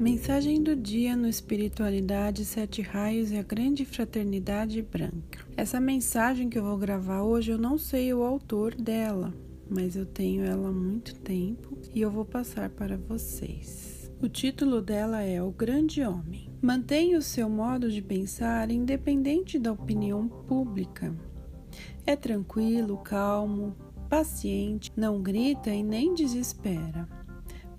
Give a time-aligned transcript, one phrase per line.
[0.00, 5.46] Mensagem do dia no Espiritualidade Sete Raios e a Grande Fraternidade Branca.
[5.54, 9.30] Essa mensagem que eu vou gravar hoje, eu não sei o autor dela,
[9.68, 14.10] mas eu tenho ela há muito tempo e eu vou passar para vocês.
[14.22, 16.50] O título dela é O Grande Homem.
[16.62, 21.14] Mantenha o seu modo de pensar independente da opinião pública.
[22.06, 23.76] É tranquilo, calmo,
[24.08, 27.19] paciente, não grita e nem desespera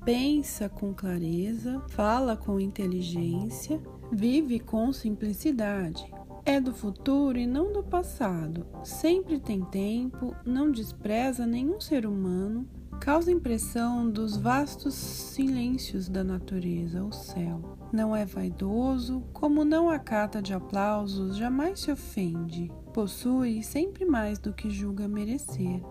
[0.04, 3.80] pensa com clareza, fala com inteligência,
[4.12, 6.12] vive com simplicidade.
[6.44, 8.66] É do futuro e não do passado.
[8.84, 12.68] Sempre tem tempo, não despreza nenhum ser humano,
[13.00, 17.78] causa impressão dos vastos silêncios da natureza, o céu.
[17.94, 22.72] Não é vaidoso, como não acata de aplausos, jamais se ofende.
[22.92, 25.82] Possui sempre mais do que julga merecer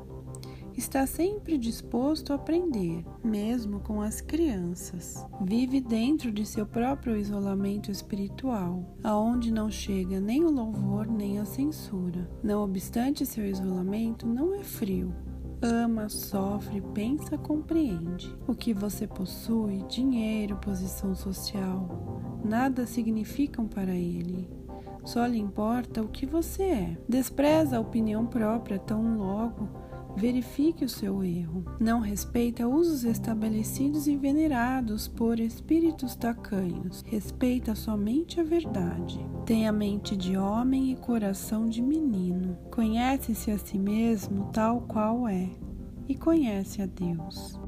[0.76, 5.26] está sempre disposto a aprender, mesmo com as crianças.
[5.42, 11.44] Vive dentro de seu próprio isolamento espiritual, aonde não chega nem o louvor nem a
[11.44, 12.30] censura.
[12.42, 15.14] Não obstante seu isolamento, não é frio,
[15.62, 18.34] ama, sofre, pensa, compreende.
[18.46, 24.48] O que você possui, dinheiro, posição social, nada significam para ele.
[25.04, 26.98] Só lhe importa o que você é.
[27.08, 29.68] Despreza a opinião própria tão logo
[30.16, 31.64] verifique o seu erro.
[31.78, 37.02] Não respeita usos estabelecidos e venerados por espíritos tacanhos.
[37.06, 39.24] Respeita somente a verdade.
[39.44, 42.56] Tem a mente de homem e coração de menino.
[42.70, 45.48] Conhece-se a si mesmo tal qual é
[46.08, 47.58] e conhece a Deus.